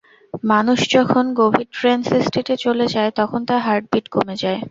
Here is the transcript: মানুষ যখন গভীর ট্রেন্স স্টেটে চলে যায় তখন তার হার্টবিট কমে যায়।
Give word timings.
মানুষ 0.43 0.79
যখন 0.95 1.25
গভীর 1.39 1.67
ট্রেন্স 1.71 2.05
স্টেটে 2.25 2.55
চলে 2.65 2.85
যায় 2.87 3.11
তখন 3.19 3.39
তার 3.47 3.59
হার্টবিট 3.67 4.05
কমে 4.09 4.35
যায়। 4.43 4.59